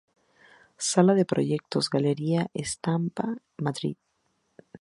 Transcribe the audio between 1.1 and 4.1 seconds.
de Proyectos, Galería Estampa, Madrid.